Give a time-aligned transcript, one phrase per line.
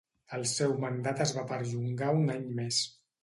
[0.37, 2.81] El seu mandat es va perllongar un any més.